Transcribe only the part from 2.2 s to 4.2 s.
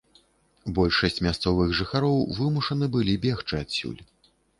вымушаны былі бегчы адсюль.